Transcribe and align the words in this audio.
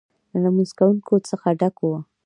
له 0.31 0.37
لمونځ 0.43 0.69
کوونکو 0.77 1.13
څخه 1.29 1.47
ډک 1.59 1.75
و. 1.81 1.85